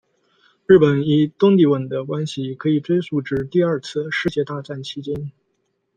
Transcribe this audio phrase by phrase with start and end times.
[0.65, 5.31] 日本与东帝汶的关系可追溯至第二次世界大战期间。